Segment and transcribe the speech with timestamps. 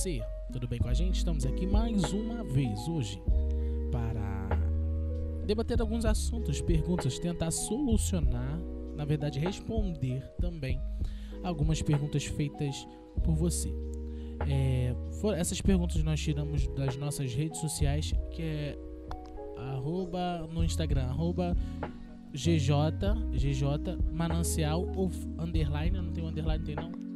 [0.00, 0.22] Tudo bem com você?
[0.52, 1.16] Tudo bem com a gente?
[1.16, 3.22] Estamos aqui mais uma vez hoje
[3.90, 4.48] para
[5.44, 8.58] debater alguns assuntos, perguntas, tentar solucionar,
[8.96, 10.80] na verdade responder também
[11.42, 12.86] algumas perguntas feitas
[13.22, 13.74] por você.
[14.48, 18.78] É, for, essas perguntas nós tiramos das nossas redes sociais, que é
[19.58, 21.54] arroba no Instagram, arroba
[22.32, 22.72] GJ,
[23.32, 27.09] GJ Manancial ou underline, não tem um underline, tem não?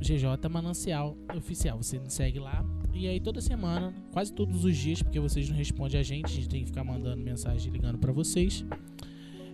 [0.00, 1.82] GJ Manancial Oficial.
[1.82, 2.64] Você nos segue lá.
[2.92, 6.34] E aí toda semana, quase todos os dias, porque vocês não respondem a gente, a
[6.34, 8.64] gente tem que ficar mandando mensagem ligando para vocês.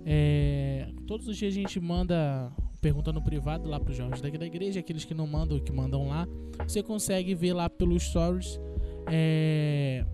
[0.05, 4.29] É, todos os dias a gente manda pergunta no privado lá para os jovens da
[4.29, 6.27] igreja, aqueles que não mandam, que mandam lá.
[6.67, 8.59] Você consegue ver lá pelos stories
[9.07, 10.05] é,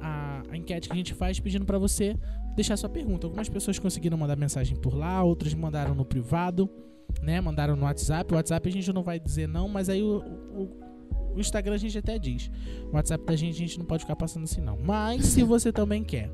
[0.00, 2.16] a, a enquete que a gente faz pedindo para você
[2.54, 3.26] deixar sua pergunta.
[3.26, 6.70] Algumas pessoas conseguiram mandar mensagem por lá, outras mandaram no privado
[7.22, 7.40] né?
[7.40, 8.32] Mandaram no WhatsApp.
[8.32, 11.78] O WhatsApp a gente não vai dizer não, mas aí o, o, o Instagram a
[11.78, 12.50] gente até diz.
[12.90, 14.78] O WhatsApp da gente a gente não pode ficar passando assim não.
[14.78, 16.30] Mas se você também quer,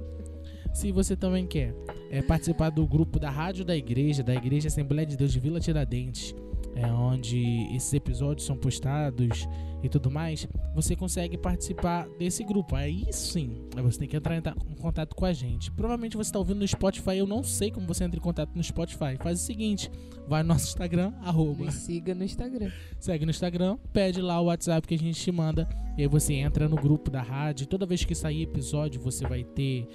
[0.72, 1.74] se você também quer
[2.10, 5.60] é, participar do grupo da rádio da igreja, da Igreja Assembleia de Deus de Vila
[5.60, 6.34] Tiradentes,
[6.74, 9.46] é, onde esses episódios são postados
[9.82, 12.76] e tudo mais, você consegue participar desse grupo.
[12.76, 15.70] Aí sim, você tem que entrar em contato com a gente.
[15.72, 18.62] Provavelmente você está ouvindo no Spotify, eu não sei como você entra em contato no
[18.62, 19.16] Spotify.
[19.20, 19.90] Faz o seguinte,
[20.26, 21.64] vai no nosso Instagram, arroba.
[21.64, 22.70] Me siga no Instagram.
[22.98, 25.68] Segue no Instagram, pede lá o WhatsApp que a gente te manda.
[25.98, 27.66] E aí você entra no grupo da rádio.
[27.66, 29.88] Toda vez que sair episódio, você vai ter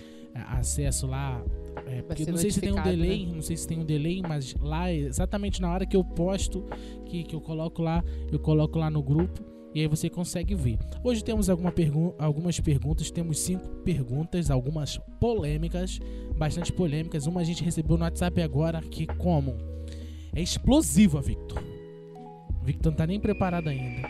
[0.50, 1.44] acesso lá
[1.86, 3.34] é, porque não sei se tem um delay, né?
[3.36, 6.66] não sei se tem um delay, mas lá exatamente na hora que eu posto,
[7.06, 9.44] que, que eu coloco lá, eu coloco lá no grupo
[9.74, 10.78] e aí você consegue ver.
[11.04, 16.00] Hoje temos alguma pergu algumas perguntas, temos cinco perguntas, algumas polêmicas,
[16.36, 17.28] bastante polêmicas.
[17.28, 19.56] Uma a gente recebeu no WhatsApp agora que como
[20.34, 21.64] é explosiva, Victor.
[22.64, 24.10] Victor não tá nem preparado ainda.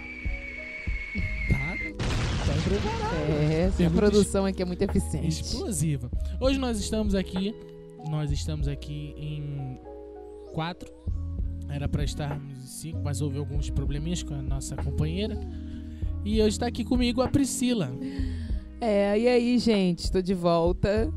[3.30, 5.42] É, essa produção aqui é muito eficiente.
[5.42, 6.10] Explosiva.
[6.40, 7.54] Hoje nós estamos aqui,
[8.10, 9.80] nós estamos aqui em
[10.54, 10.98] quatro
[11.70, 15.38] era para estarmos cinco, mas houve alguns probleminhas com a nossa companheira.
[16.24, 17.92] E hoje está aqui comigo a Priscila.
[18.80, 20.00] É, e aí, gente?
[20.00, 21.12] Estou de volta.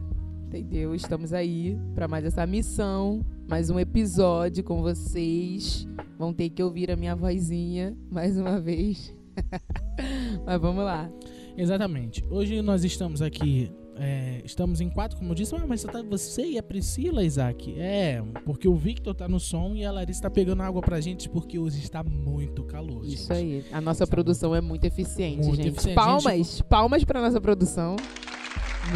[0.46, 0.94] Entendeu?
[0.94, 5.86] Estamos aí para mais essa missão, mais um episódio com vocês.
[6.18, 9.14] Vão ter que ouvir a minha vozinha mais uma vez.
[10.44, 11.08] Mas vamos lá.
[11.56, 12.24] Exatamente.
[12.30, 13.70] Hoje nós estamos aqui
[14.02, 17.78] é, estamos em quatro, como eu disse, ah, mas tá você e a Priscila, Isaac.
[17.78, 21.28] É, porque o Victor tá no som e a Larissa tá pegando água pra gente
[21.28, 23.04] porque hoje está muito calor.
[23.04, 23.32] Isso gente.
[23.32, 23.64] aí.
[23.70, 24.10] A nossa Sabe?
[24.12, 25.68] produção é muito eficiente, muito gente.
[25.68, 25.94] Eficiente.
[25.94, 26.64] Palmas, gente...
[26.64, 27.96] palmas pra nossa produção.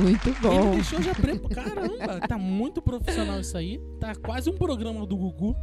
[0.01, 0.69] Muito bom.
[0.69, 1.39] Ele deixou já pre...
[1.53, 3.79] Caramba, tá muito profissional isso aí.
[4.01, 5.55] Tá quase um programa do Gugu.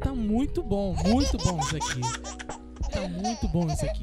[0.00, 2.00] Tá muito bom, muito bom isso aqui.
[2.90, 4.02] Tá muito bom isso aqui.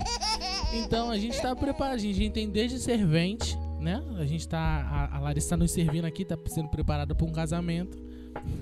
[0.74, 4.02] Então a gente tá preparado, a gente tem desde servente né?
[4.18, 4.60] A gente tá.
[4.60, 7.98] A, a Larissa tá nos servindo aqui, tá sendo preparada para um casamento.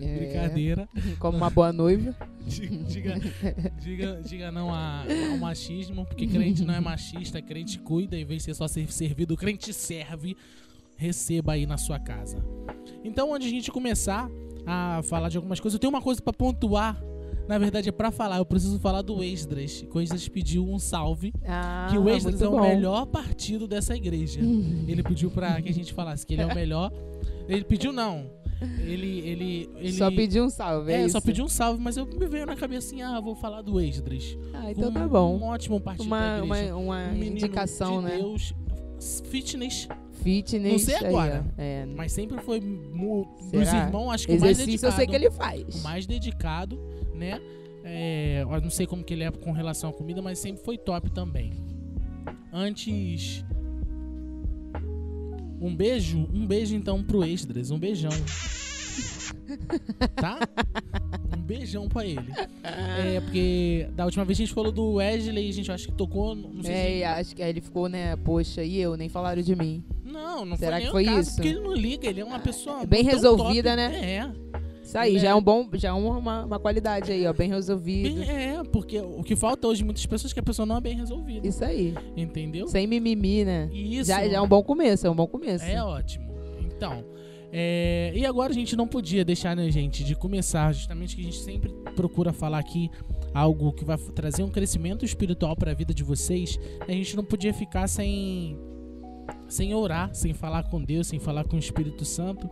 [0.01, 0.17] É.
[0.17, 0.89] Brincadeira.
[1.19, 2.15] Como uma boa noiva.
[2.47, 3.15] diga,
[3.79, 8.39] diga, diga não a, ao machismo, porque crente não é machista, crente cuida, em vez
[8.39, 10.35] de ser só ser servido, crente serve.
[10.97, 12.43] Receba aí na sua casa.
[13.05, 14.29] Então, antes de a gente começar
[14.65, 17.01] a falar de algumas coisas, eu tenho uma coisa para pontuar
[17.49, 19.83] na verdade, é pra falar, eu preciso falar do Esdras.
[19.91, 21.33] O Esdras pediu um salve.
[21.47, 24.39] Ah, que o Esdras é o melhor partido dessa igreja.
[24.87, 26.93] ele pediu pra que a gente falasse que ele é o melhor.
[27.47, 28.29] Ele pediu não.
[28.79, 29.93] Ele, ele, ele.
[29.93, 30.91] Só pediu um salve.
[30.91, 33.33] É, é só pediu um salve, mas eu me veio na cabeça assim: ah, vou
[33.33, 34.37] falar do Esdras.
[34.53, 35.39] Ah, então um, tá bom.
[35.39, 36.75] Um ótimo partido uma, da igreja.
[36.75, 38.17] Uma, uma um indicação, de né?
[38.17, 38.53] Deus,
[39.31, 39.87] fitness.
[40.23, 40.71] Fitness.
[40.71, 41.45] Não sei agora.
[41.57, 41.85] Aí, é.
[41.85, 44.93] Mas sempre foi dos irmãos, acho que Exercício o mais dedicado.
[44.93, 45.75] eu sei que ele faz.
[45.75, 46.79] O mais dedicado
[47.19, 47.39] né?
[47.83, 50.77] É, eu não sei como que ele é com relação à comida, mas sempre foi
[50.77, 51.53] top também.
[52.51, 53.43] Antes.
[55.61, 58.11] Um beijo, um beijo então pro Esdras, um beijão.
[60.15, 60.39] tá?
[61.35, 62.31] Um beijão pra ele.
[62.63, 66.33] É, porque da última vez a gente falou do Wesley, a gente acho que tocou.
[66.33, 67.03] Não sei é, se...
[67.03, 68.15] acho que ele ficou, né?
[68.15, 68.95] Poxa, e eu?
[68.95, 69.83] Nem falaram de mim.
[70.11, 71.35] Não, não Será foi que foi caso, isso?
[71.35, 72.85] Porque ele não liga, ele é uma pessoa.
[72.85, 73.77] Bem resolvida, top.
[73.77, 74.15] né?
[74.15, 74.31] É.
[74.83, 75.19] Isso aí, é.
[75.19, 78.23] já é um bom, já é uma, uma qualidade aí, ó, bem resolvido.
[78.23, 80.95] É, porque o que falta hoje muitas pessoas é que a pessoa não é bem
[80.95, 81.47] resolvida.
[81.47, 81.93] Isso aí.
[82.17, 82.67] Entendeu?
[82.67, 83.69] Sem mimimi, né?
[83.71, 84.07] Isso.
[84.07, 85.63] Já, já é um bom começo, é um bom começo.
[85.63, 86.27] É ótimo.
[86.59, 87.05] Então,
[87.51, 91.25] é, e agora a gente não podia deixar, né, gente, de começar, justamente que a
[91.25, 92.89] gente sempre procura falar aqui
[93.33, 96.59] algo que vai trazer um crescimento espiritual para a vida de vocês.
[96.87, 98.57] A gente não podia ficar sem
[99.49, 102.49] sem orar, sem falar com Deus, sem falar com o Espírito Santo.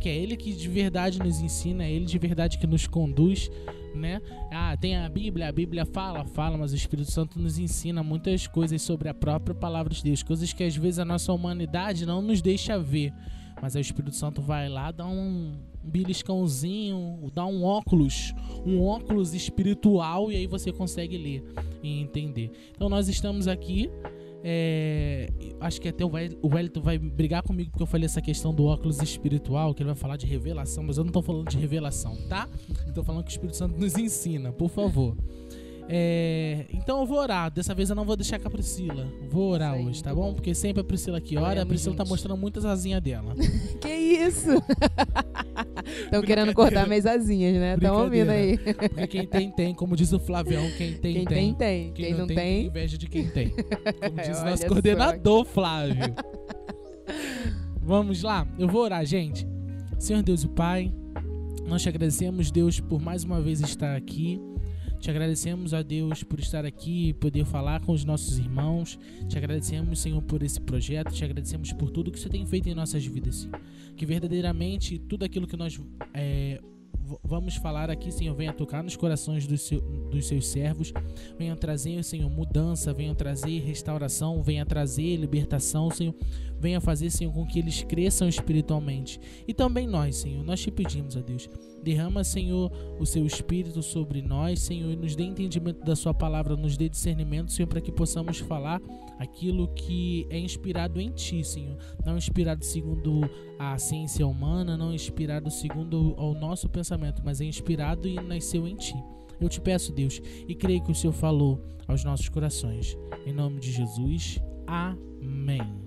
[0.00, 3.50] que é Ele que de verdade nos ensina, é Ele de verdade que nos conduz,
[3.94, 4.20] né?
[4.52, 8.46] Ah, tem a Bíblia, a Bíblia fala, fala, mas o Espírito Santo nos ensina muitas
[8.46, 12.20] coisas sobre a própria palavra de Deus, coisas que às vezes a nossa humanidade não
[12.20, 13.12] nos deixa ver.
[13.60, 18.34] Mas aí o Espírito Santo vai lá, dá um beliscãozinho, dá um óculos,
[18.66, 21.42] um óculos espiritual e aí você consegue ler
[21.82, 22.50] e entender.
[22.74, 23.90] Então nós estamos aqui
[24.48, 25.28] é,
[25.60, 29.02] acho que até o Wellington vai brigar comigo porque eu falei essa questão do óculos
[29.02, 32.48] espiritual, que ele vai falar de revelação, mas eu não tô falando de revelação, tá?
[32.94, 35.16] Tô falando que o Espírito Santo nos ensina, por favor.
[35.88, 37.50] É, então eu vou orar.
[37.50, 39.08] Dessa vez eu não vou deixar com a Priscila.
[39.28, 40.32] Vou orar aí, hoje, tá bom?
[40.32, 42.08] Porque sempre a Priscila que ora, a Priscila tá gente.
[42.08, 43.34] tá mostrando muitas asinhas dela.
[43.82, 44.50] que isso?
[45.86, 47.74] Estão querendo cortar minhas asinhas, né?
[47.74, 48.58] Estão ouvindo aí.
[48.58, 49.74] Porque quem tem, tem.
[49.74, 51.36] Como diz o Flavião, quem tem, quem tem.
[51.36, 53.50] Quem tem, Quem, quem não, não tem, tem, inveja de quem tem.
[53.50, 55.52] Como diz o nosso coordenador, só.
[55.52, 56.14] Flávio.
[57.80, 59.46] Vamos lá, eu vou orar, gente.
[59.98, 60.92] Senhor Deus e Pai,
[61.66, 64.40] nós te agradecemos, Deus, por mais uma vez estar aqui.
[64.98, 68.98] Te agradecemos a Deus por estar aqui e poder falar com os nossos irmãos.
[69.28, 71.12] Te agradecemos, Senhor, por esse projeto.
[71.12, 73.48] Te agradecemos por tudo que você tem feito em nossas vidas.
[73.96, 75.80] Que verdadeiramente tudo aquilo que nós
[76.14, 76.60] é,
[77.22, 80.92] vamos falar aqui, Senhor, venha tocar nos corações dos, seu, dos seus servos,
[81.38, 86.14] venha trazer, Senhor, mudança, venha trazer restauração, venha trazer libertação, Senhor,
[86.58, 89.20] venha fazer, Senhor, com que eles cresçam espiritualmente.
[89.46, 91.48] E também nós, Senhor, nós te pedimos, a Deus,
[91.82, 96.56] derrama, Senhor, o seu espírito sobre nós, Senhor, e nos dê entendimento da sua palavra,
[96.56, 98.80] nos dê discernimento, Senhor, para que possamos falar
[99.18, 103.28] aquilo que é inspirado em ti, Senhor, não inspirado segundo
[103.58, 108.76] a ciência humana, não inspirado segundo o nosso pensamento, mas é inspirado e nasceu em
[108.76, 108.94] ti.
[109.40, 112.96] Eu te peço, Deus, e creio que o Senhor falou aos nossos corações.
[113.26, 114.40] Em nome de Jesus.
[114.66, 115.85] Amém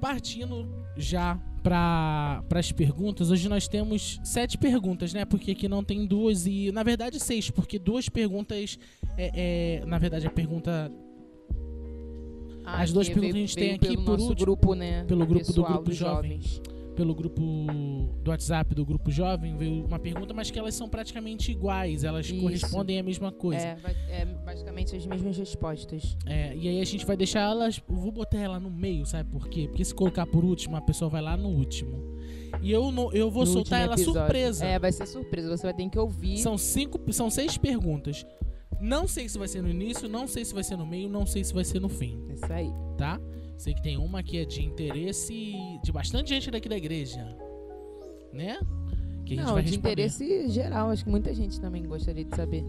[0.00, 5.24] partindo já para as perguntas, hoje nós temos sete perguntas, né?
[5.24, 8.78] Porque aqui não tem duas e, na verdade, seis, porque duas perguntas
[9.16, 10.90] é, é na verdade, a pergunta
[12.64, 15.04] ah, as duas perguntas que a gente tem aqui por último, grupo, né?
[15.04, 16.44] Pelo grupo Pessoal do grupo jovens.
[16.44, 17.40] jovens pelo grupo
[18.24, 22.28] do WhatsApp do grupo jovem veio uma pergunta, mas que elas são praticamente iguais, elas
[22.28, 22.40] Isso.
[22.40, 23.78] correspondem à mesma coisa.
[24.08, 26.16] É, é, basicamente as mesmas respostas.
[26.26, 29.48] É, e aí a gente vai deixar elas, vou botar ela no meio, sabe por
[29.48, 29.68] quê?
[29.68, 32.18] Porque se colocar por último, a pessoa vai lá no último.
[32.60, 34.20] E eu, no, eu vou no soltar ela episódio.
[34.20, 34.66] surpresa.
[34.66, 36.38] É, vai ser surpresa, você vai ter que ouvir.
[36.38, 38.26] São cinco, são seis perguntas.
[38.80, 41.24] Não sei se vai ser no início, não sei se vai ser no meio, não
[41.24, 42.26] sei se vai ser no fim.
[42.32, 42.72] Isso aí.
[42.96, 43.20] Tá?
[43.58, 45.52] Sei que tem uma que é de interesse
[45.82, 47.36] de bastante gente daqui da igreja,
[48.32, 48.60] né?
[49.26, 50.90] Que a gente Não, vai de interesse geral.
[50.90, 52.64] Acho que muita gente também gostaria de saber.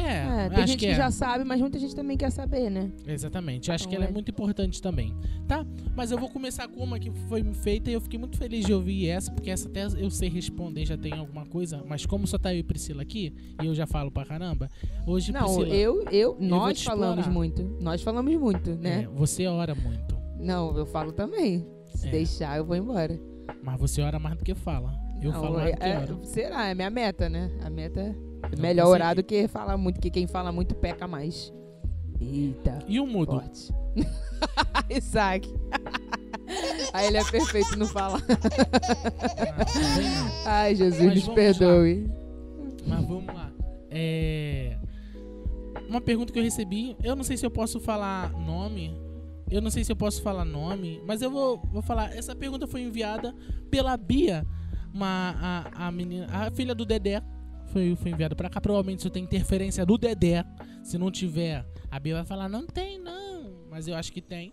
[0.00, 0.94] É, é tem gente que, que, é.
[0.94, 2.90] já sabe, mas muita gente também quer saber, né?
[3.06, 3.70] Exatamente.
[3.70, 4.08] Acho então, que ela é.
[4.08, 5.14] é muito importante também,
[5.46, 5.64] tá?
[5.96, 8.72] Mas eu vou começar com uma que foi feita e eu fiquei muito feliz de
[8.72, 12.38] ouvir essa, porque essa até eu sei responder, já tem alguma coisa, mas como só
[12.38, 14.68] tá eu e Priscila aqui, e eu já falo pra caramba,
[15.06, 17.62] hoje Não, Priscila, eu, eu, nós falamos muito.
[17.80, 19.02] Nós falamos muito, né?
[19.02, 20.18] É, você ora muito.
[20.38, 21.66] Não, eu falo também.
[21.94, 22.10] Se é.
[22.10, 23.20] deixar, eu vou embora.
[23.62, 24.92] Mas você ora mais do que fala.
[25.20, 26.18] Eu Não, falo mais do que é, ora.
[26.24, 26.68] Será?
[26.68, 27.50] É minha meta, né?
[27.62, 28.92] A meta é melhor você...
[28.92, 31.52] orar do que falar muito, que quem fala muito peca mais.
[32.20, 32.78] Eita.
[32.86, 33.32] E o mudo?
[33.32, 33.72] Forte.
[34.90, 35.48] Isaac.
[36.92, 38.20] Aí ele é perfeito no falar.
[40.44, 42.06] Ai, Jesus, Mas nos perdoe.
[42.86, 42.96] Lá.
[42.96, 43.52] Mas vamos lá.
[43.90, 44.76] É...
[45.88, 48.96] Uma pergunta que eu recebi, eu não sei se eu posso falar nome,
[49.50, 52.16] eu não sei se eu posso falar nome, mas eu vou, vou falar.
[52.16, 53.34] Essa pergunta foi enviada
[53.70, 54.46] pela Bia,
[54.94, 57.20] uma, a, a, menina, a filha do Dedé.
[57.72, 58.60] Foi, foi enviada para cá.
[58.60, 60.44] Provavelmente isso tem interferência do Dedé.
[60.82, 63.64] Se não tiver, a Bia vai falar: não tem, não.
[63.70, 64.52] Mas eu acho que tem.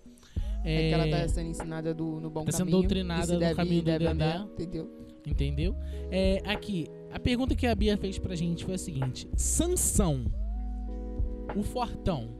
[0.63, 2.51] É, é que ela tá sendo ensinada do, no bom tá caminho.
[2.51, 4.07] Tá sendo doutrinada no deve, caminho do Dedé.
[4.07, 4.91] Andar, entendeu?
[5.25, 5.75] Entendeu?
[6.11, 10.25] É, aqui, a pergunta que a Bia fez pra gente foi a seguinte: Sansão,
[11.55, 12.33] o fortão,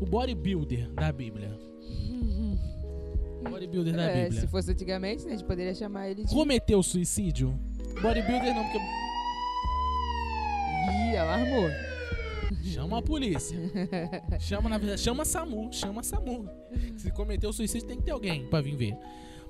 [0.00, 1.58] o bodybuilder da Bíblia
[3.48, 4.40] Bodybuilder da é, Bíblia.
[4.40, 6.34] Se fosse antigamente, né, a gente poderia chamar ele de.
[6.34, 7.58] Cometeu suicídio?
[8.02, 9.07] Bodybuilder não, porque.
[11.08, 11.70] Ih, alarmou.
[12.62, 13.58] Chama a polícia.
[14.40, 15.72] chama, na verdade, chama a SAMU.
[15.72, 16.48] Chama SAMU.
[16.96, 18.96] Se cometeu suicídio, tem que ter alguém pra vir ver.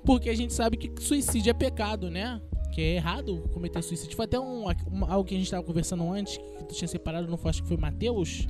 [0.05, 2.41] Porque a gente sabe que suicídio é pecado, né?
[2.71, 4.15] Que é errado cometer suicídio.
[4.15, 7.27] Foi até um, um algo que a gente tava conversando antes, que tu tinha separado,
[7.27, 7.49] não foi?
[7.49, 8.47] Acho que foi Mateus?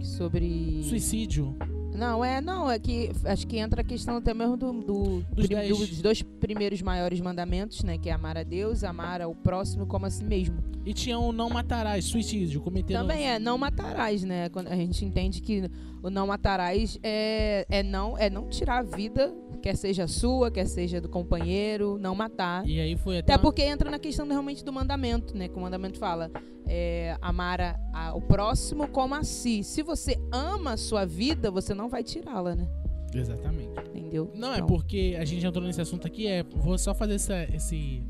[0.00, 0.82] Sobre.
[0.82, 1.56] Suicídio.
[1.94, 5.46] Não, é, não, é que acho que entra a questão até mesmo do, do, dos,
[5.46, 7.98] prim, dos, dois primeiros maiores mandamentos, né?
[7.98, 10.56] Que é amar a Deus, amar ao próximo como a si mesmo.
[10.84, 12.94] E tinha o não matarás, suicídio, cometer.
[12.94, 14.48] Também é, não matarás, né?
[14.48, 15.70] Quando a gente entende que
[16.02, 20.66] o não matarás é, é, não, é não tirar a vida quer seja sua, quer
[20.66, 22.66] seja do companheiro, não matar.
[22.66, 23.32] E aí foi até.
[23.34, 25.48] Até porque entra na questão realmente do mandamento, né?
[25.48, 26.30] Que o mandamento fala
[26.66, 29.62] é, amar a, a, o próximo como a si.
[29.62, 32.68] Se você ama a sua vida, você não vai tirá-la, né?
[33.14, 33.72] Exatamente.
[33.94, 34.30] Entendeu?
[34.34, 36.42] Não, é Então, porque a gente entrou nesse assunto aqui, é.
[36.42, 38.02] Vou só fazer essa, esse.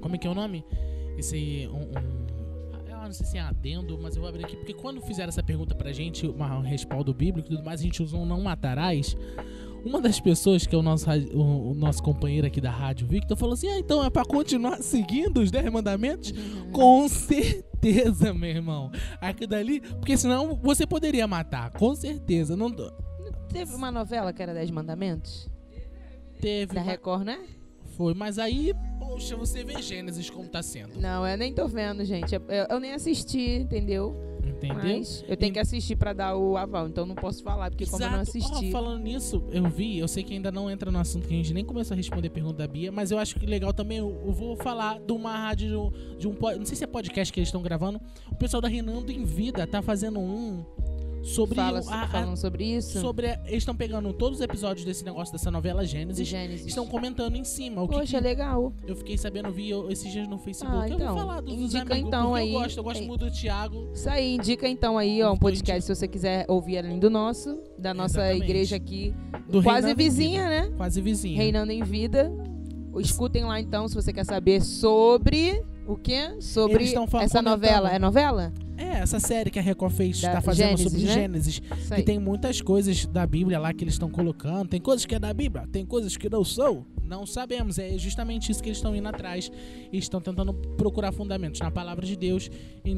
[0.00, 0.64] Como é que é o nome?
[1.16, 1.68] Esse.
[1.72, 2.28] Um, um-
[2.90, 4.54] eu não sei se é adendo, mas eu vou abrir aqui.
[4.56, 7.82] Porque quando fizeram essa pergunta pra gente, uma, um respaldo bíblico e tudo mais, a
[7.82, 9.16] gente usou um não matarás.
[9.84, 13.36] Uma das pessoas, que é o nosso, o, o nosso companheiro aqui da rádio, Victor,
[13.36, 16.30] falou assim: Ah, então é pra continuar seguindo os 10 mandamentos?
[16.32, 16.72] Uhum.
[16.72, 18.90] Com certeza, meu irmão.
[19.20, 22.56] Aqui dali, porque senão você poderia matar, com certeza.
[22.56, 22.70] Não
[23.48, 25.48] Teve uma novela que era Dez Mandamentos?
[26.40, 26.74] teve.
[26.74, 27.38] Da Record, né?
[27.96, 31.00] Foi, mas aí, poxa, você vê Gênesis como tá sendo.
[31.00, 32.34] Não, eu nem tô vendo, gente.
[32.34, 34.16] Eu, eu nem assisti, entendeu?
[34.46, 34.98] Entendeu?
[34.98, 38.02] Mas eu tenho que assistir pra dar o aval, então não posso falar, porque como
[38.02, 38.38] eu não Exato.
[38.38, 38.70] Assisti.
[38.70, 41.54] falando nisso, eu vi, eu sei que ainda não entra no assunto que a gente
[41.54, 44.20] nem começou a responder a pergunta da Bia, mas eu acho que legal também, eu,
[44.26, 47.48] eu vou falar de uma rádio, de um, não sei se é podcast que eles
[47.48, 50.64] estão gravando, o pessoal da Renando em Vida tá fazendo um
[51.22, 53.00] sobre Fala, a- a- falando sobre isso.
[53.00, 56.66] sobre a- eles estão pegando todos os episódios desse negócio dessa novela Gênesis, Gênesis.
[56.66, 58.72] estão comentando em cima, o que, Poxa, que legal.
[58.86, 61.54] eu fiquei sabendo, vi eu- esses dias no Facebook, Ah, eu então, vou falar dos,
[61.56, 62.52] dos indica amigos, então aí.
[62.52, 63.06] eu gosto, eu gosto Aí.
[63.06, 66.78] muito do Thiago, Isso aí, indica então aí, ó, um podcast se você quiser ouvir
[66.78, 68.44] além do nosso, da nossa Exatamente.
[68.44, 69.14] igreja aqui,
[69.48, 70.72] do quase vizinha, né?
[70.76, 71.36] Quase vizinha.
[71.36, 72.32] Reinando em Vida.
[72.98, 76.34] Escutem lá então se você quer saber sobre o quê?
[76.40, 77.90] Sobre essa novela.
[77.94, 78.52] É novela?
[78.78, 81.14] É, essa série que a Record fez, Da tá fazendo Gênesis, sobre né?
[81.14, 82.02] Gênesis, Isso que aí.
[82.04, 84.68] tem muitas coisas da Bíblia lá que eles estão colocando.
[84.68, 86.86] Tem coisas que é da Bíblia, tem coisas que não são.
[87.02, 87.78] Não sabemos.
[87.78, 89.50] É justamente isso que eles estão indo atrás
[89.90, 92.50] e estão tentando procurar fundamentos na palavra de Deus.
[92.84, 92.94] E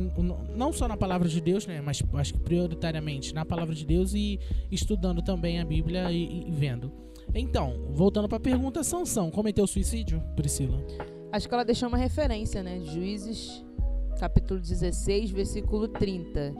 [0.54, 1.80] não só na palavra de Deus, né?
[1.80, 4.38] Mas acho que prioritariamente na palavra de Deus e
[4.70, 6.92] estudando também a Bíblia e, e vendo.
[7.34, 10.84] Então, voltando pra pergunta, Sansão cometeu suicídio, Priscila?
[11.32, 12.80] Acho que ela deixou uma referência, né?
[12.80, 13.64] Juízes,
[14.20, 16.54] capítulo 16, versículo 30.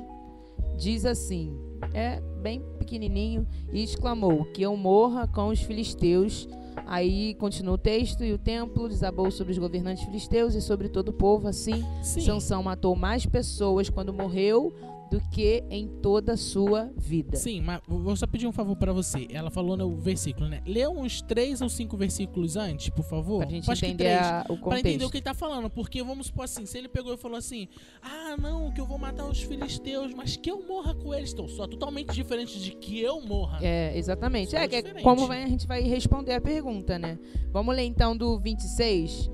[0.79, 1.55] Diz assim:
[1.93, 6.49] é bem pequenininho, e exclamou: Que eu morra com os filisteus.
[6.87, 11.11] Aí continua o texto, e o templo desabou sobre os governantes filisteus e sobre todo
[11.11, 11.49] o povo.
[11.49, 12.21] Assim, Sim.
[12.21, 14.73] Sansão matou mais pessoas quando morreu
[15.11, 17.37] do que em toda a sua vida.
[17.37, 19.27] Sim, mas vou só pedir um favor pra você.
[19.31, 20.63] Ela falou no versículo, né?
[20.67, 23.39] Lê uns três ou cinco versículos antes, por favor.
[23.41, 24.27] Pra gente Acho que entender três.
[24.27, 25.11] a- o Pra entender o contexto.
[25.11, 25.69] que ele tá falando.
[25.69, 27.67] Porque vamos supor assim, se ele pegou e falou assim:
[28.01, 31.33] Ah, não, que eu vou matar os filisteus, mas que eu morra com eles.
[31.33, 33.59] Então, só totalmente diferente de que eu morra.
[33.63, 34.53] É, exatamente.
[34.53, 37.19] Só É, que é como vai, a gente vai responder a pergunta, né?
[37.53, 39.29] Vamos ler então do 26.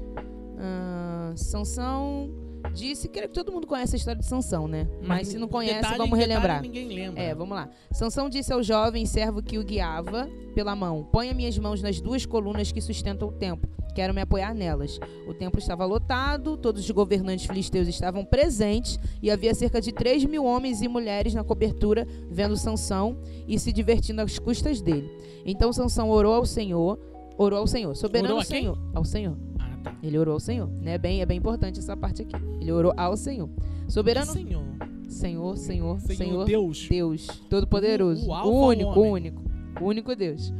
[0.58, 2.30] Ah, Sansão
[2.72, 4.88] disse, creio que todo mundo conhece a história de Sansão, né?
[5.02, 6.62] Mas se não conhece, detalhe, vamos detalhe, relembrar.
[6.62, 7.22] ninguém lembra.
[7.22, 7.68] É, vamos lá.
[7.90, 12.24] Sansão disse ao jovem servo que o guiava pela mão: Ponha minhas mãos nas duas
[12.26, 13.68] colunas que sustentam o templo.
[13.94, 15.00] Quero me apoiar nelas.
[15.26, 20.24] O templo estava lotado, todos os governantes filisteus estavam presentes e havia cerca de 3
[20.26, 23.18] mil homens e mulheres na cobertura vendo Sansão
[23.48, 25.10] e se divertindo às custas dele.
[25.46, 26.98] Então Sansão orou ao Senhor,
[27.38, 28.44] orou ao Senhor, soberano Orou?
[28.44, 29.45] Senhor, ao Senhor.
[29.86, 29.96] Tá.
[30.02, 30.98] Ele orou ao Senhor, né?
[30.98, 32.34] Bem, é bem importante essa parte aqui.
[32.60, 33.48] Ele orou ao Senhor.
[33.88, 34.64] Soberano Senhor.
[35.08, 36.86] Senhor, Senhor, Senhor, Senhor, Deus.
[36.88, 38.28] Deus Todo-Poderoso.
[38.28, 39.42] O- único, o único.
[39.80, 40.52] O único Deus.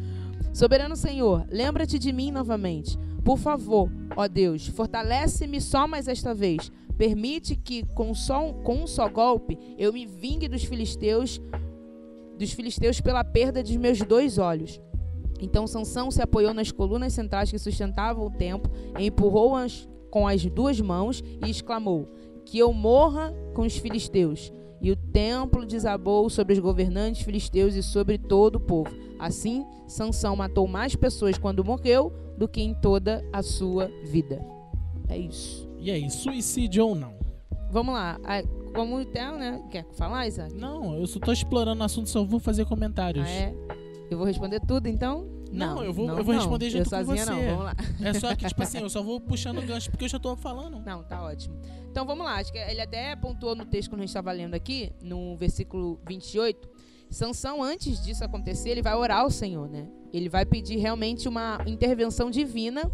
[0.52, 2.97] Soberano Senhor, lembra-te de mim novamente.
[3.25, 6.71] Por favor, ó Deus, fortalece-me só mais esta vez.
[6.97, 11.42] Permite que, com, só, um- com um só golpe, eu me vingue dos filisteus,
[12.38, 14.80] dos filisteus pela perda de meus dois olhos.
[15.40, 20.80] Então Sansão se apoiou nas colunas centrais que sustentavam o templo, empurrou-as com as duas
[20.80, 22.08] mãos e exclamou:
[22.44, 24.52] Que eu morra com os filisteus.
[24.80, 28.90] E o templo desabou sobre os governantes filisteus e sobre todo o povo.
[29.18, 34.44] Assim, Sansão matou mais pessoas quando morreu do que em toda a sua vida.
[35.08, 35.66] É isso.
[35.78, 37.14] E aí, suicídio ou não?
[37.70, 38.18] Vamos lá.
[38.74, 39.04] Como o
[39.38, 39.62] né?
[39.70, 40.54] Quer falar, Isaac?
[40.54, 43.26] Não, eu só tô explorando o assunto, só vou fazer comentários.
[43.26, 43.54] Ah, é?
[44.10, 45.26] Eu vou responder tudo, então?
[45.52, 47.30] Não, eu vou- eu vou responder junto eu com sozinha você.
[47.30, 47.46] não.
[47.56, 47.75] Vamos lá.
[48.02, 50.36] É só que, tipo assim, eu só vou puxando o gancho porque eu já tô
[50.36, 50.80] falando.
[50.84, 51.56] Não, tá ótimo.
[51.90, 52.34] Então vamos lá.
[52.36, 56.00] Acho que ele até pontuou no texto que a gente estava lendo aqui, no versículo
[56.06, 56.68] 28.
[57.08, 59.86] Sansão, antes disso acontecer, ele vai orar ao Senhor, né?
[60.12, 62.90] Ele vai pedir realmente uma intervenção divina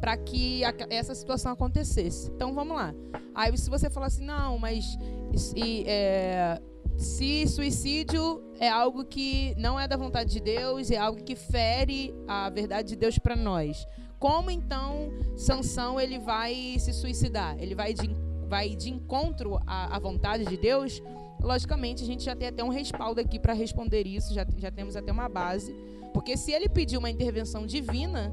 [0.00, 2.30] para que a- essa situação acontecesse.
[2.30, 2.94] Então vamos lá.
[3.34, 4.96] Aí se você falar assim, não, mas
[5.34, 6.60] se, é,
[6.96, 12.14] se suicídio é algo que não é da vontade de Deus, é algo que fere
[12.26, 13.86] a verdade de Deus para nós.
[14.18, 17.56] Como então Sansão ele vai se suicidar?
[17.58, 18.10] Ele vai de,
[18.48, 21.02] vai de encontro à, à vontade de Deus?
[21.40, 24.96] logicamente a gente já tem até um respaldo aqui para responder isso, já, já temos
[24.96, 25.74] até uma base.
[26.12, 28.32] Porque se ele pediu uma intervenção divina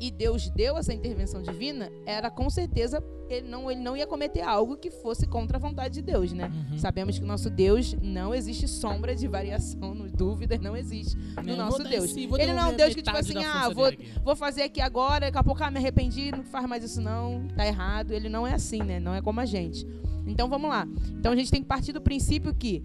[0.00, 4.40] e Deus deu essa intervenção divina, era com certeza ele não, ele não ia cometer
[4.40, 6.50] algo que fosse contra a vontade de Deus, né?
[6.70, 6.78] Uhum.
[6.78, 11.82] Sabemos que o nosso Deus não existe sombra de variação, dúvidas não existe no nosso
[11.84, 12.16] Deus.
[12.16, 13.92] Ele não é um Deus que, tipo assim, ah, vou,
[14.24, 17.46] vou fazer aqui agora, daqui a pouco ah, me arrependi, não faz mais isso não,
[17.48, 18.12] tá errado.
[18.12, 18.98] Ele não é assim, né?
[18.98, 19.86] Não é como a gente.
[20.26, 20.86] Então vamos lá.
[21.10, 22.82] Então a gente tem que partir do princípio que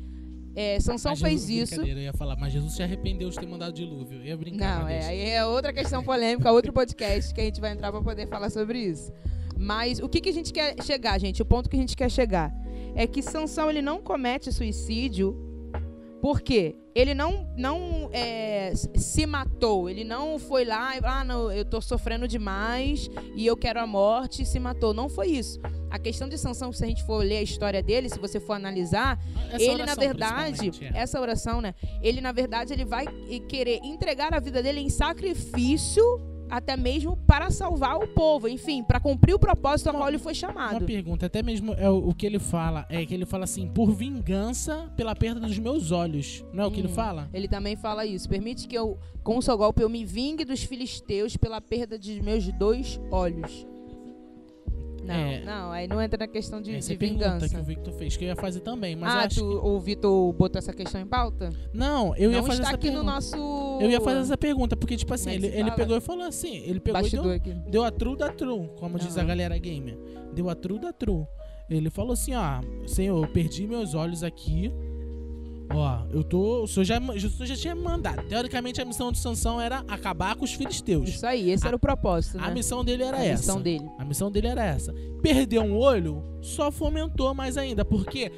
[0.56, 1.82] é, Sansão fez isso.
[1.82, 4.20] Eu ia falar, mas Jesus se arrependeu de ter mandado dilúvio.
[4.20, 4.82] Eu ia brincar.
[4.82, 8.02] Não, é, aí é outra questão polêmica, outro podcast que a gente vai entrar para
[8.02, 9.12] poder falar sobre isso.
[9.58, 11.42] Mas o que, que a gente quer chegar, gente?
[11.42, 12.54] O ponto que a gente quer chegar
[12.96, 15.53] é que Sansão ele não comete suicídio
[16.24, 21.66] porque ele não, não é, se matou, ele não foi lá e ah, não, eu
[21.66, 24.94] tô sofrendo demais e eu quero a morte e se matou.
[24.94, 25.60] Não foi isso.
[25.92, 28.54] A questão de Sansão, se a gente for ler a história dele, se você for
[28.54, 29.20] analisar,
[29.52, 30.98] Essa ele, oração, na verdade, é.
[30.98, 31.76] essa oração, né?
[32.02, 33.06] Ele, na verdade, ele vai
[33.50, 36.06] querer entregar a vida dele em sacrifício,
[36.58, 40.18] até mesmo para salvar o povo, enfim, para cumprir o propósito a Uma- qual ele
[40.20, 40.86] foi Uma chamado.
[40.86, 43.92] pergunta, até mesmo é o, o que ele fala, é que ele fala assim, por
[43.92, 46.44] vingança pela perda dos meus olhos.
[46.54, 46.94] Não é o que ele Hum.
[46.94, 47.30] fala?
[47.34, 48.30] Ele também fala isso.
[48.30, 52.22] Permite que eu, com o seu golpe, eu me vingue dos filisteus pela perda de
[52.22, 53.66] meus dois olhos.
[55.04, 55.42] Não, É.
[55.44, 57.50] não, aí não entra na questão de, Essa de é pergunta vingança.
[57.50, 60.32] que o Victor fez, que eu ia fazer também, mas ah, acho tu, o Vitor
[60.34, 61.50] botou essa questão em pauta?
[61.50, 61.78] que...
[61.78, 63.04] Não, eu ia não fazer está essa aqui pergunta.
[63.04, 63.36] no nosso
[63.82, 66.24] Eu ia fazer essa pergunta, porque, tipo assim, é que ele, ele pegou e falou
[66.26, 67.54] assim, ele pegou e bastidor deu, aqui.
[67.70, 69.98] deu a true da true, como diz a galera gamer.
[70.34, 71.26] Deu a true da true.
[71.70, 74.72] Ele falou assim, ó, Senhor, eu perdi meus olhos aqui.
[75.74, 76.64] Ó, eu tô.
[76.64, 78.24] O senhor já, o senhor já tinha mandado.
[78.28, 81.10] Teoricamente, a missão de Sansão era acabar com os filisteus.
[81.10, 82.46] Isso aí, esse A- era o propósito, né?
[82.48, 83.42] A missão dele era A essa.
[83.42, 83.86] missão dele.
[83.98, 84.94] A missão dele era essa.
[85.22, 88.32] Perder um olho só fomentou mais ainda, porque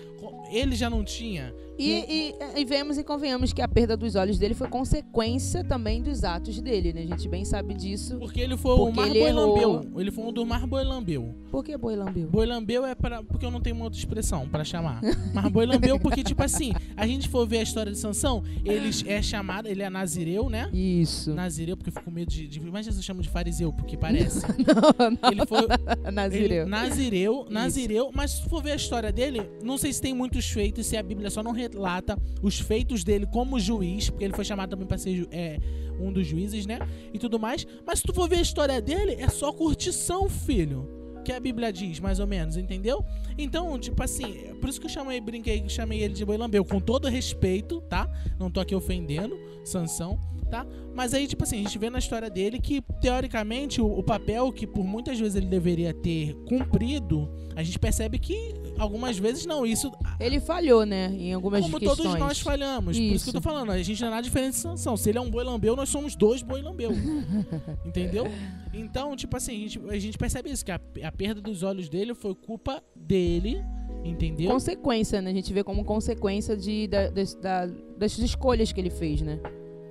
[0.51, 1.53] ele já não tinha.
[1.77, 6.01] E, e, e vemos e convenhamos que a perda dos olhos dele foi consequência também
[6.01, 7.01] dos atos dele, né?
[7.01, 8.17] A gente bem sabe disso.
[8.17, 9.91] Porque ele foi Porque o mais ele boilambeu.
[9.97, 11.35] Ele foi um dos mais boilambeu.
[11.51, 12.29] Por que boi lambeu?
[12.29, 15.01] Boilambeu é para porque eu não tenho uma outra expressão pra chamar.
[15.33, 19.21] Mas boilambeu porque tipo assim, a gente for ver a história de Sansão, ele é
[19.21, 20.69] chamado, ele é nazireu, né?
[20.73, 21.33] Isso.
[21.33, 24.41] Nazireu porque eu fico com medo de, de mas Jesus chama de fariseu porque parece.
[24.65, 25.31] Não, não.
[25.31, 25.59] Ele foi
[26.11, 26.63] Nazireu.
[26.63, 30.49] Ele, nazireu, nazireu, mas se for ver a história dele, não sei se tem muitos
[30.49, 34.45] feitos, se a Bíblia só não relata os feitos dele como juiz, porque ele foi
[34.45, 35.59] chamado também para ser é,
[35.99, 36.79] um dos juízes, né?
[37.13, 37.65] E tudo mais.
[37.85, 40.89] Mas se tu for ver a história dele, é só curtição, filho.
[41.23, 43.03] Que a Bíblia diz, mais ou menos, entendeu?
[43.35, 46.63] Então, tipo assim, é por isso que eu chamei, brinquei, que chamei ele de boilambeu,
[46.63, 48.07] com todo respeito, tá?
[48.39, 50.19] Não tô aqui ofendendo Sansão,
[50.51, 50.67] tá?
[50.93, 54.51] Mas aí, tipo assim, a gente vê na história dele que, teoricamente, o, o papel
[54.51, 59.65] que por muitas vezes ele deveria ter cumprido, a gente percebe que algumas vezes não.
[59.65, 61.07] Isso, Ele falhou, né?
[61.17, 61.97] Em algumas como questões.
[61.97, 62.97] todos nós falhamos.
[62.97, 63.29] Por isso que Isso.
[63.29, 64.95] eu tô falando, a gente não é nada diferente de Sansão.
[64.97, 66.91] Se ele é um boi lambeu, nós somos dois boi lambeu.
[67.85, 68.25] Entendeu?
[68.73, 71.87] Então, tipo assim, a gente, a gente percebe isso, que a, a perda dos olhos
[71.89, 73.63] dele foi culpa dele,
[74.03, 74.51] entendeu?
[74.51, 75.31] Consequência, né?
[75.31, 79.39] A gente vê como consequência de, da- das- da- das escolhas que ele fez, né?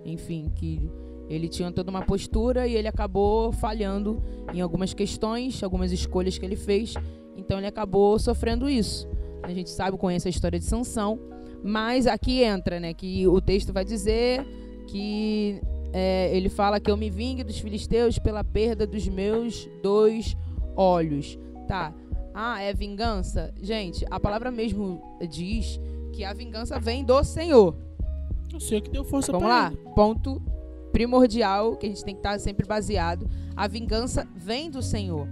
[0.05, 0.90] Enfim, que
[1.31, 6.44] ele tinha toda uma postura e ele acabou falhando em algumas questões, algumas escolhas que
[6.44, 6.92] ele fez.
[7.44, 9.07] Então ele acabou sofrendo isso.
[9.42, 11.18] A gente sabe, conhece a história de Sansão,
[11.62, 12.94] mas aqui entra, né?
[12.94, 14.44] Que o texto vai dizer
[14.88, 15.61] que
[15.92, 20.37] é, ele fala que eu me vingue dos filisteus pela perda dos meus dois
[20.74, 21.38] olhos.
[21.68, 21.92] Tá.
[22.35, 23.52] Ah, é vingança?
[23.62, 25.78] Gente, a palavra mesmo diz
[26.12, 27.76] que a vingança vem do Senhor.
[28.52, 29.94] Eu sei que deu força Vamos lá, ele.
[29.94, 30.40] ponto
[30.92, 33.28] primordial que a gente tem que estar sempre baseado.
[33.57, 35.28] A vingança vem do Senhor.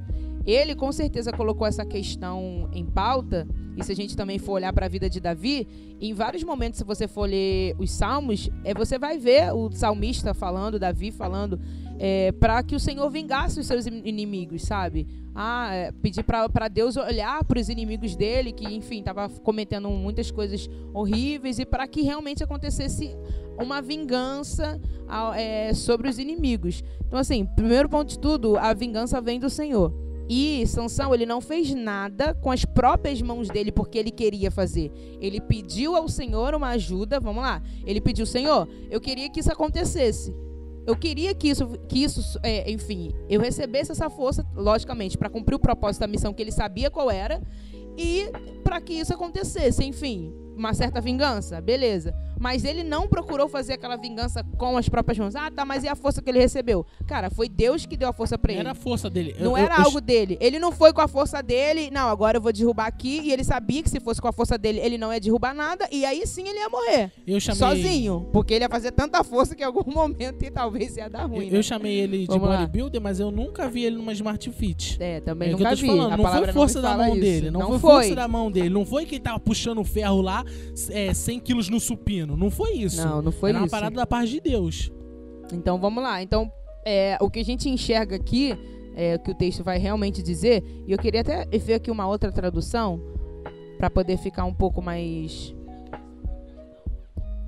[0.47, 3.47] Ele com certeza colocou essa questão em pauta.
[3.77, 5.67] E se a gente também for olhar para a vida de Davi,
[6.01, 10.35] em vários momentos, se você for ler os salmos, é, você vai ver o salmista
[10.35, 11.59] falando, Davi falando,
[11.99, 15.07] é, para que o Senhor vingasse os seus in- inimigos, sabe?
[15.35, 20.31] Ah, é, pedir para Deus olhar para os inimigos dele, que enfim, estava cometendo muitas
[20.31, 23.17] coisas horríveis, e para que realmente acontecesse
[23.59, 24.79] uma vingança
[25.35, 26.83] é, sobre os inimigos.
[27.07, 29.95] Então, assim, primeiro ponto de tudo, a vingança vem do Senhor.
[30.29, 34.91] E Sansão, ele não fez nada com as próprias mãos dele porque ele queria fazer.
[35.21, 37.63] Ele pediu ao Senhor uma ajuda, vamos lá.
[37.85, 40.35] Ele pediu, Senhor, eu queria que isso acontecesse.
[40.87, 45.55] Eu queria que isso, que isso é, enfim, eu recebesse essa força, logicamente, para cumprir
[45.55, 47.41] o propósito da missão que ele sabia qual era
[47.97, 48.31] e
[48.65, 49.85] para que isso acontecesse.
[49.85, 52.15] Enfim, uma certa vingança, beleza.
[52.39, 55.37] Mas ele não procurou fazer aquela vingança com as próprias mãos.
[55.37, 56.85] Ah, tá, mas e a força que ele recebeu?
[57.07, 58.69] Cara, foi Deus que deu a força pra Não ele.
[58.69, 59.37] era a força dele.
[59.39, 60.37] Não Eu- era eu- algo dele.
[60.41, 61.89] Ele não foi com a força dele.
[61.93, 63.21] Não, agora eu vou derrubar aqui.
[63.23, 65.87] E ele sabia que se fosse com a força dele, ele não ia derrubar nada.
[65.93, 67.13] E aí sim ele ia morrer.
[67.25, 68.29] Eu chamei, Sozinho.
[68.33, 71.47] Porque ele ia fazer tanta força que em algum momento e talvez ia dar ruim.
[71.47, 71.59] Eu, né?
[71.59, 72.39] eu chamei ele de lá.
[72.57, 74.97] bodybuilder, mas eu nunca vi ele numa Smart Fit.
[75.01, 75.97] É, também É o que eu nunca tô te vi.
[75.97, 77.21] falando, não foi força me da mão isso.
[77.21, 77.91] dele, não, foi, foi.
[77.93, 80.42] força da mão dele, não foi que ele tava puxando o ferro lá
[80.91, 83.05] é, 100 quilos no supino, não foi isso.
[83.05, 83.71] Não, não foi Era uma isso.
[83.71, 84.91] parada da paz de Deus.
[85.53, 86.23] Então vamos lá.
[86.23, 86.51] Então,
[86.85, 88.57] é, o que a gente enxerga aqui,
[88.95, 92.07] é, o que o texto vai realmente dizer, e eu queria até ver aqui uma
[92.07, 93.01] outra tradução,
[93.79, 95.55] para poder ficar um pouco mais.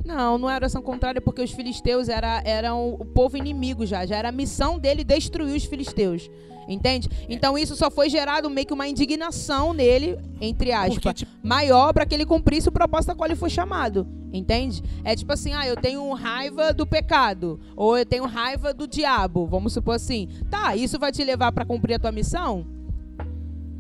[0.05, 4.05] Não, não era oração contrária, porque os filisteus era, eram o povo inimigo já.
[4.05, 6.31] Já era a missão dele destruir os filisteus.
[6.69, 7.09] Entende?
[7.29, 11.93] Então isso só foi gerado meio que uma indignação nele, entre aspas Porque, tipo, maior
[11.93, 14.07] para que ele cumprisse o propósito a qual ele foi chamado.
[14.33, 14.83] Entende?
[15.05, 19.47] É tipo assim, ah, eu tenho raiva do pecado, ou eu tenho raiva do diabo,
[19.47, 20.29] vamos supor assim.
[20.51, 22.67] Tá, isso vai te levar para cumprir a tua missão?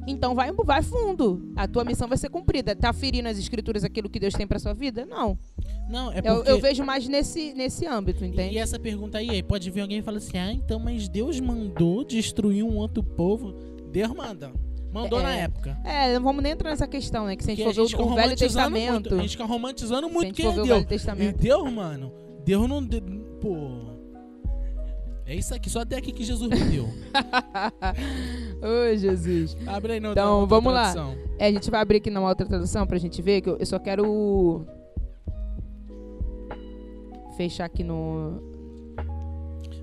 [0.06, 1.52] Então vai, vai fundo.
[1.56, 2.74] A tua missão vai ser cumprida.
[2.76, 5.06] Tá ferindo as escrituras aquilo que Deus tem para sua vida?
[5.06, 5.38] Não.
[5.88, 6.50] não, é Eu, porque...
[6.50, 8.54] eu vejo mais nesse, nesse âmbito, entende?
[8.54, 11.40] E essa pergunta aí, aí pode vir alguém e falar assim, ah, então, mas Deus
[11.40, 13.54] mandou destruir um outro povo?
[13.90, 14.52] Deus manda.
[14.92, 15.22] Mandou É.
[15.22, 15.76] na época.
[15.84, 17.34] É, não vamos nem entrar nessa questão, né?
[17.34, 18.92] Que se a gente Porque for ver o, Velho Testamento.
[18.92, 20.86] Muito, a gente fica romantizando muito quem é Deus.
[21.18, 21.32] E.
[21.32, 22.12] Deus, mano,
[22.44, 22.86] Deus não...
[23.40, 23.93] Pô...
[25.26, 26.84] É isso aqui, só até aqui que Jesus me deu.
[28.60, 29.56] Ô, Jesus.
[29.66, 30.92] Abre aí no Então, vamos lá.
[30.92, 31.16] tradução.
[31.38, 33.64] É, a gente vai abrir aqui numa outra tradução pra gente ver, que eu, eu
[33.66, 34.66] só quero
[37.36, 38.52] fechar aqui no.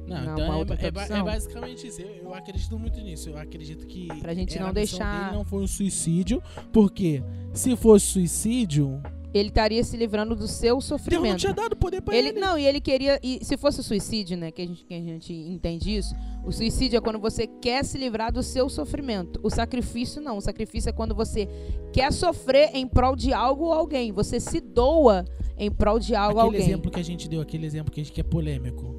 [0.07, 2.01] Não, Não, então é, é é basicamente isso.
[2.01, 3.29] Eu, eu acredito muito nisso.
[3.29, 4.07] Eu acredito que.
[4.19, 6.41] Pra gente não deixar- não foi um suicídio.
[6.71, 7.23] Porque
[7.53, 9.01] se fosse suicídio,
[9.33, 11.37] Ele estaria se livrando do seu Deus não sofrimento.
[11.37, 12.29] tinha dado poder pra ele.
[12.29, 13.17] Ele, não, e ele queria.
[13.23, 14.51] E se fosse suicídio, né?
[14.51, 16.13] Que a, gente, que a gente entende isso.
[16.45, 19.39] O suicídio é quando você quer se livrar do seu sofrimento.
[19.41, 20.37] O sacrifício não.
[20.37, 21.47] O sacrifício é quando você
[21.93, 24.11] quer sofrer em prol de algo ou alguém.
[24.11, 25.23] Você se doa
[25.57, 26.69] em prol de algo ou Aquele alguém.
[26.73, 28.93] exemplo que a gente deu, aquele exemplo que, a gente, que é polêmico.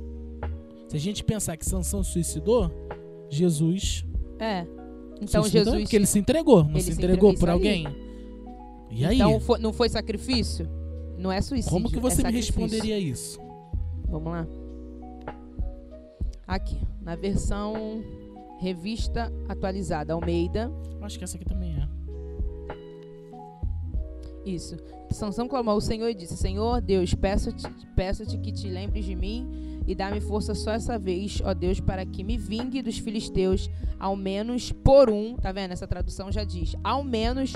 [0.89, 2.71] Se a gente pensar que Sansão suicidou,
[3.29, 4.05] Jesus
[4.39, 4.67] É.
[5.21, 5.83] Então suicidou Jesus.
[5.83, 8.12] porque ele se entregou, não ele se se entregou entregou, por isso aí.
[8.93, 9.17] E aí?
[9.17, 10.69] Então foi- não foi sacrifício?
[11.19, 11.71] Não é suicídio.
[11.73, 12.55] como que é você me sacrifício.
[12.61, 13.41] responderia isso?
[14.09, 14.47] Vamos lá.
[16.47, 17.75] Aqui, na versão
[18.61, 20.71] revista atualizada, Almeida.
[21.01, 21.89] Acho que essa aqui também é.
[24.45, 24.77] Isso.
[25.11, 29.81] Sansão clamou ao Senhor e disse: Senhor Deus, peço-te peço que te lembres de mim
[29.87, 34.17] e dá-me força só essa vez, ó Deus, para que me vingue dos filisteus, ao
[34.17, 35.37] menos por um.
[35.37, 35.73] Tá vendo?
[35.73, 37.53] Essa tradução já diz: ao menos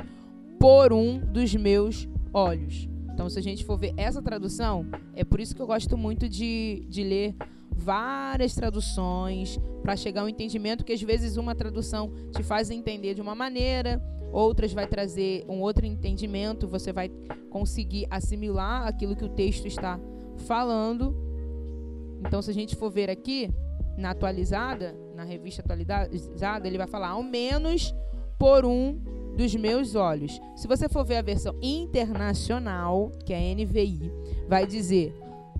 [0.66, 2.88] por um dos meus olhos.
[3.14, 6.28] Então, se a gente for ver essa tradução, é por isso que eu gosto muito
[6.28, 7.36] de, de ler
[7.70, 13.22] várias traduções para chegar ao entendimento que às vezes uma tradução te faz entender de
[13.22, 14.02] uma maneira,
[14.32, 17.10] outras vai trazer um outro entendimento, você vai
[17.48, 20.00] conseguir assimilar aquilo que o texto está
[20.48, 21.14] falando.
[22.26, 23.54] Então, se a gente for ver aqui
[23.96, 27.94] na atualizada, na revista atualizada, ele vai falar ao menos
[28.36, 30.40] por um dos meus olhos.
[30.56, 34.10] Se você for ver a versão internacional, que é a NVI,
[34.48, 35.14] vai dizer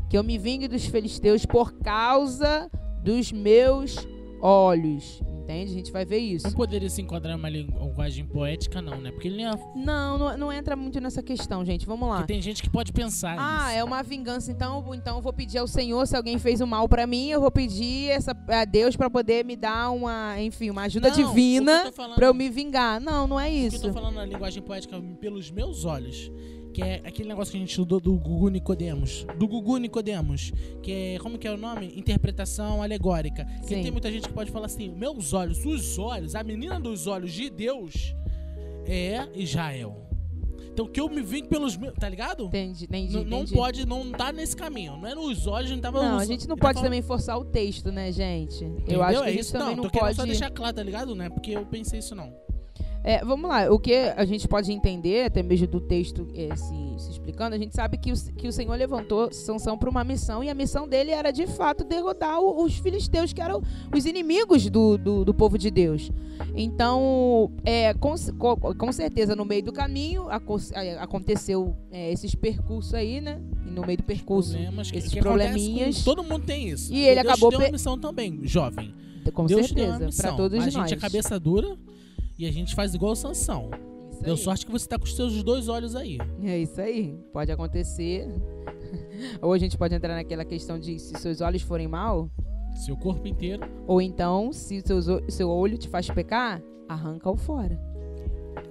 [0.08, 2.70] que eu me vingue dos filisteus por causa
[3.02, 3.96] dos meus
[4.40, 5.20] olhos.
[5.46, 5.70] Entende?
[5.70, 6.44] A gente vai ver isso.
[6.44, 9.12] Não poderia se enquadrar uma linguagem poética, não, né?
[9.12, 9.50] Porque ele nem é...
[9.76, 11.86] Não, não, não entra muito nessa questão, gente.
[11.86, 12.16] Vamos lá.
[12.16, 13.78] Porque tem gente que pode pensar Ah, nisso.
[13.78, 14.50] é uma vingança.
[14.50, 17.06] Então, eu vou- então eu vou pedir ao Senhor, se alguém fez um mal pra
[17.06, 21.10] mim, eu vou pedir essa, a Deus pra poder me dar uma, enfim, uma ajuda
[21.10, 23.00] Não, o divina pra eu me vingar.
[23.00, 23.82] Não, não é O que eu isso.
[23.82, 26.28] tô falando na linguagem poética pelos meus olhos.
[26.76, 29.26] Que é aquele negócio que a gente estudou do Gugu Nicodemos.
[29.38, 30.52] Do Gugu Nicodemos.
[30.82, 31.18] Que é.
[31.20, 31.90] Como que é o nome?
[31.96, 33.46] Interpretação alegórica.
[33.62, 33.82] Que Sim.
[33.82, 37.32] tem muita gente que pode falar assim: meus olhos, os olhos, a menina dos olhos
[37.32, 38.14] de Deus
[38.84, 40.06] é Israel.
[40.70, 41.94] Então que eu me vingue pelos meus.
[41.94, 42.44] Tá ligado?
[42.44, 43.54] Entendi, entendi, Não, não entendi.
[43.54, 44.98] pode, não tá nesse caminho.
[44.98, 47.38] Não é nos olhos, não tava Não, a gente não ele pode tá também forçar
[47.38, 48.62] o texto, né, gente?
[48.62, 49.02] Eu Entendeu?
[49.02, 50.14] acho que é a gente isso, também não, não, pode.
[50.14, 51.14] só deixar claro, tá ligado?
[51.14, 52.30] Não é porque eu pensei isso não.
[53.08, 56.74] É, vamos lá, o que a gente pode entender, até mesmo do texto é, se,
[56.98, 60.42] se explicando, a gente sabe que o, que o Senhor levantou Sansão para uma missão
[60.42, 63.62] e a missão dele era de fato derrotar o- os filisteus, que eram
[63.94, 66.10] os inimigos do, do, do povo de Deus.
[66.56, 68.12] Então, é, com,
[68.76, 70.26] com certeza, no meio do caminho
[70.74, 73.40] é, aconteceu é, esses percursos aí, né?
[73.64, 75.98] E no meio do percurso, Problemas esses probleminhas.
[75.98, 76.92] com- todo mundo tem isso.
[76.92, 78.92] E ele Deus acabou te deu uma missão também, jovem.
[79.32, 80.72] com Deus certeza, para todos a nós.
[80.74, 81.76] gente é cabeça dura
[82.38, 83.70] e a gente faz igual o Sansão.
[84.10, 84.38] Isso Deu aí.
[84.40, 86.18] sorte que você tá com os seus dois olhos aí.
[86.42, 87.18] É isso aí.
[87.32, 88.26] Pode acontecer.
[89.42, 92.30] ou a gente pode entrar naquela questão de se seus olhos forem mal,
[92.84, 93.62] Seu corpo inteiro.
[93.86, 97.78] ou então se seus, o- seu olho te faz pecar, arranca-o fora.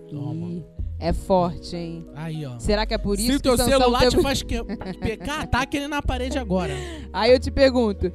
[0.10, 0.47] Toma.
[0.47, 0.65] Ih,
[0.99, 2.08] é forte, hein?
[2.15, 2.58] Aí, ó.
[2.60, 4.17] Será que é por isso Se o teu que Sansão celular teve...
[4.17, 4.63] te faz que...
[4.99, 6.73] pecar, taca ele na parede agora.
[7.12, 8.12] Aí eu te pergunto,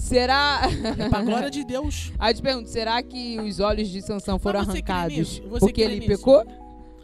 [0.00, 0.62] será...
[0.98, 2.12] É pra glória de Deus.
[2.18, 5.42] Aí eu te pergunto, será que os olhos de Sansão foram arrancados nisso?
[5.60, 6.08] Porque ele nisso?
[6.08, 6.44] pecou?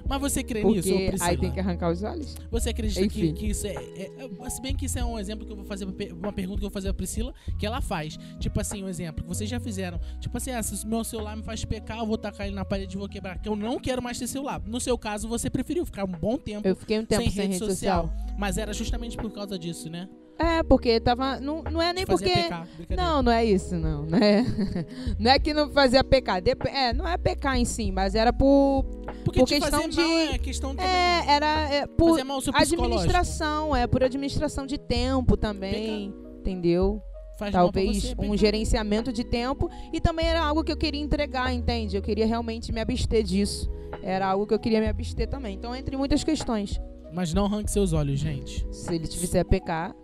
[0.08, 2.36] Mas você crê nisso, ô Porque aí tem que arrancar os olhos?
[2.50, 3.34] Você acredita que, Enfim.
[3.34, 5.64] que isso é, é, é- Se bem que isso é um exemplo que eu vou
[5.64, 8.16] fazer, uma pergunta que eu vou fazer pra Priscila, que ela faz.
[8.38, 10.00] Tipo assim, um exemplo que vocês já fizeram.
[10.20, 12.64] Tipo assim, ah, se o meu celular me faz pecar, eu vou tacar ele na
[12.64, 13.38] parede e vou quebrar.
[13.38, 14.62] Que eu não quero mais ter celular.
[14.64, 17.58] No seu caso, você preferiu ficar um bom tempo, Eu fiquei um tempo sem, rede
[17.58, 18.12] social.
[18.38, 20.08] Mas era justamente por causa disso, né?
[20.38, 21.40] É, porque tava.
[21.40, 22.28] Não, não é nem porque.
[22.30, 22.68] pecar.
[22.96, 24.04] Não, não é isso, não.
[24.04, 24.44] Não é,
[25.18, 26.42] não é que não fazia pecar.
[26.66, 28.84] É, não é pecar em si, mas era por.
[29.24, 30.90] Porque por questão de- mal é questão também.
[30.92, 32.20] É, era é, por
[32.54, 36.14] administração, é por administração de tempo também.
[36.40, 37.02] Entendeu?
[37.38, 38.36] Faz Talvez um pecar.
[38.36, 39.68] gerenciamento de tempo.
[39.92, 41.96] E também era algo que eu queria entregar, entende?
[41.96, 43.70] Eu queria realmente me abster disso.
[44.02, 45.54] Era algo que eu queria me abster também.
[45.54, 46.80] Então, entre muitas questões.
[47.12, 48.66] Mas não arranque seus olhos, gente.
[48.70, 49.94] Se ele te fizer pecar,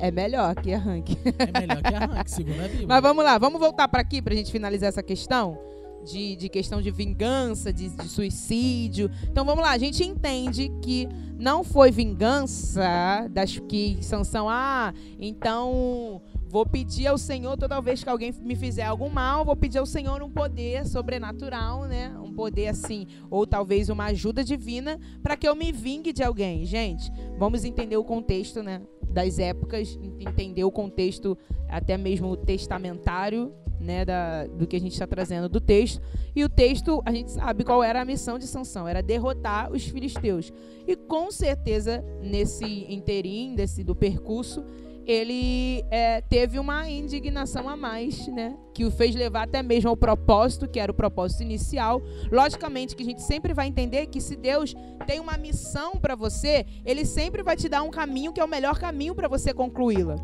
[0.00, 1.16] é melhor que arranque.
[1.38, 2.86] É melhor que arranque, segundo a Bíblia.
[2.86, 5.58] Mas vamos lá, vamos voltar para aqui pra gente finalizar essa questão
[6.04, 9.10] de, de questão de vingança, de, de suicídio.
[9.30, 11.08] Então vamos lá, a gente entende que
[11.38, 18.08] não foi vingança das que Sansão, ah, então vou pedir ao Senhor toda vez que
[18.08, 22.12] alguém me fizer algum mal, vou pedir ao Senhor um poder sobrenatural, né?
[22.18, 26.64] Um poder assim, ou talvez uma ajuda divina para que eu me vingue de alguém.
[26.64, 28.80] Gente, vamos entender o contexto, né?
[29.18, 31.36] Das épocas, entender o contexto
[31.68, 36.00] até mesmo testamentário, né, da, do que a gente está trazendo do texto.
[36.36, 39.82] E o texto, a gente sabe qual era a missão de Sansão, era derrotar os
[39.88, 40.52] filisteus.
[40.86, 44.64] E com certeza, nesse interim, desse, do percurso,
[45.08, 48.54] ele é, teve uma indignação a mais, né?
[48.74, 52.02] Que o fez levar até mesmo ao propósito, que era o propósito inicial.
[52.30, 54.74] Logicamente que a gente sempre vai entender que se Deus
[55.06, 58.48] tem uma missão para você, ele sempre vai te dar um caminho que é o
[58.48, 60.16] melhor caminho para você concluí-la.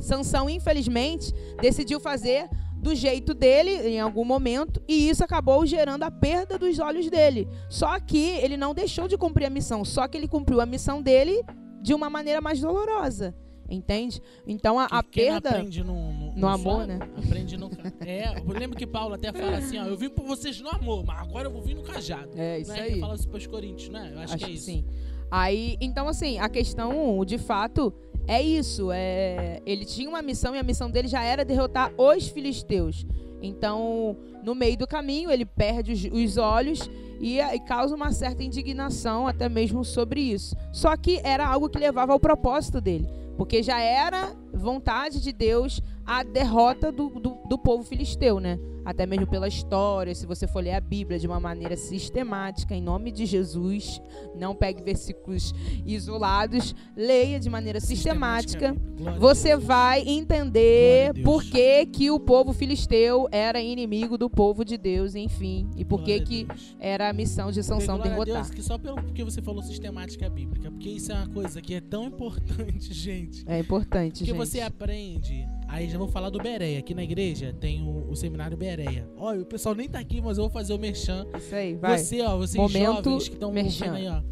[0.00, 6.10] Sansão, infelizmente, decidiu fazer do jeito dele em algum momento e isso acabou gerando a
[6.10, 7.46] perda dos olhos dele.
[7.68, 11.02] Só que ele não deixou de cumprir a missão, só que ele cumpriu a missão
[11.02, 11.44] dele
[11.82, 13.34] de uma maneira mais dolorosa.
[13.68, 14.20] Entende?
[14.46, 15.50] Então a, a perda.
[15.50, 16.98] aprende no, no, no amor, só, né?
[17.16, 17.70] Aprende no.
[18.00, 21.04] É, eu lembro que Paulo até fala assim: ó, eu vim por vocês no amor,
[21.04, 22.30] mas agora eu vou vir no cajado.
[22.36, 22.80] É isso né?
[22.80, 22.92] aí.
[22.92, 24.10] Ele fala isso pros Coríntios, né?
[24.12, 24.66] Eu acho, que é isso.
[24.66, 24.84] sim.
[25.30, 27.92] Aí, então assim, a questão, de fato,
[28.26, 28.90] é isso.
[28.92, 33.06] É, ele tinha uma missão e a missão dele já era derrotar os filisteus.
[33.42, 36.88] Então, no meio do caminho, ele perde os, os olhos
[37.20, 40.56] e, e causa uma certa indignação até mesmo sobre isso.
[40.72, 43.08] Só que era algo que levava ao propósito dele.
[43.36, 48.58] Porque já era vontade de Deus a derrota do, do, do povo filisteu, né?
[48.84, 52.82] Até mesmo pela história, se você for ler a Bíblia de uma maneira sistemática, em
[52.82, 54.00] nome de Jesus,
[54.38, 55.54] não pegue versículos
[55.86, 58.76] isolados, leia de maneira sistemática.
[58.96, 64.62] Glória a Você vai entender por que, que o povo filisteu era inimigo do povo
[64.64, 65.66] de Deus, enfim.
[65.76, 66.46] E por que, que
[66.78, 68.34] era a missão de Sansão derrotar.
[68.34, 71.74] Deus, que só pelo porque você falou sistemática bíblica, porque isso é uma coisa que
[71.74, 73.44] é tão importante, gente.
[73.46, 74.36] É importante, Porque gente.
[74.36, 75.46] você aprende.
[75.68, 76.78] Aí já vou falar do Bereia.
[76.78, 79.08] Aqui na igreja tem o, o seminário Bereia.
[79.16, 81.26] Olha, o pessoal nem tá aqui, mas eu vou fazer o merchan.
[81.36, 81.98] Isso aí, vai.
[81.98, 84.22] Você, ó, vocês Momento jovens que estão ouvindo aí, ó.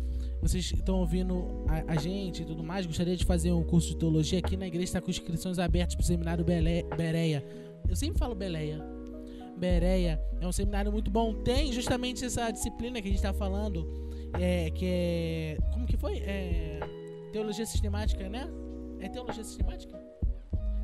[0.40, 3.96] Vocês estão ouvindo a, a gente e tudo mais, gostaria de fazer um curso de
[3.96, 7.44] teologia aqui na igreja, está com inscrições abertas pro seminário Bele- Bereia.
[7.88, 8.84] Eu sempre falo Beleia.
[9.56, 11.32] Bereia é um seminário muito bom.
[11.34, 13.86] Tem justamente essa disciplina que a gente tá falando,
[14.40, 15.58] é, que é.
[15.72, 16.18] Como que foi?
[16.18, 16.80] É,
[17.32, 18.48] teologia sistemática, né?
[18.98, 20.01] É teologia sistemática?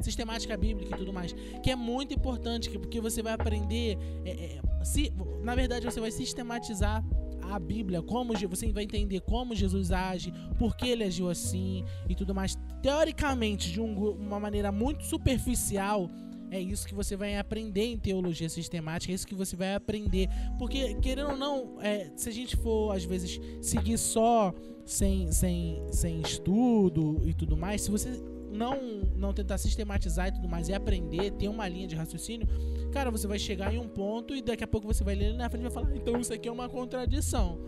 [0.01, 1.33] Sistemática bíblica e tudo mais.
[1.63, 3.99] Que é muito importante, que- porque você vai aprender.
[4.25, 7.05] é, é, se, na verdade, você vai sistematizar
[7.51, 12.15] a Bíblia, como você vai entender como Jesus age, por que ele agiu assim e
[12.15, 12.57] tudo mais.
[12.83, 16.11] Teoricamente, de um uma maneira muito superficial,
[16.51, 20.29] é isso que você vai aprender em teologia sistemática, é isso que você vai aprender.
[20.59, 24.53] Porque, querendo ou não, é, se a gente for, às vezes, seguir só
[24.85, 28.11] sem, sem, sem estudo e tudo mais, se você
[28.51, 32.47] não, não tentar sistematizar e tudo mais e aprender, ter uma linha de raciocínio,
[32.93, 35.49] cara, você vai chegar em um ponto e daqui a pouco você vai ler na
[35.49, 37.59] frente e vai falar, então isso aqui é uma contradição.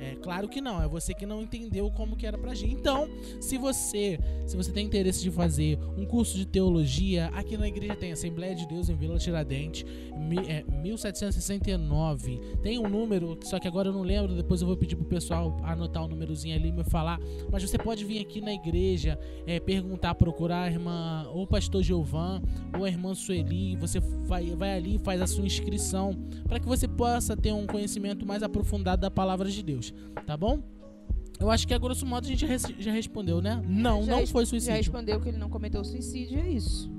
[0.00, 2.70] É claro que não, é você que não entendeu como que era pra agir.
[2.70, 3.08] Então,
[3.40, 7.94] se você, se você tem interesse de fazer um curso de teologia, aqui na igreja
[7.94, 9.84] tem Assembleia de Deus em Vila Tiradentes,
[10.16, 12.40] mi, é, 1769.
[12.62, 15.56] Tem um número, só que agora eu não lembro, depois eu vou pedir pro pessoal
[15.62, 17.18] anotar o um númerozinho ali e me falar.
[17.50, 22.42] Mas você pode vir aqui na igreja, é, perguntar, procurar a irmã, ou pastor Giovan,
[22.76, 26.66] ou a irmã Sueli, você vai, vai ali e faz a sua inscrição, para que
[26.66, 29.83] você possa ter um conhecimento mais aprofundado da palavra de Deus
[30.26, 30.62] tá bom?
[31.40, 32.46] Eu acho que a grosso modo a gente
[32.78, 33.60] já respondeu, né?
[33.66, 34.72] Não, já não foi suicídio.
[34.72, 36.90] Já respondeu que ele não cometeu suicídio, é isso.